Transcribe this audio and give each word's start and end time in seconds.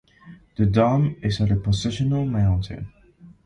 The 0.55 0.65
Dom 0.65 1.17
is 1.21 1.39
a 1.41 1.45
depositional 1.45 2.27
mountain. 2.27 2.91